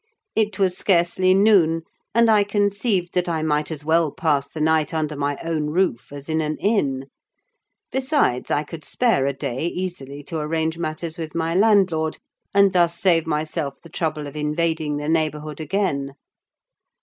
[0.35, 1.83] It was scarcely noon,
[2.15, 6.11] and I conceived that I might as well pass the night under my own roof
[6.11, 7.05] as in an inn.
[7.91, 12.17] Besides, I could spare a day easily to arrange matters with my landlord,
[12.51, 16.15] and thus save myself the trouble of invading the neighbourhood again.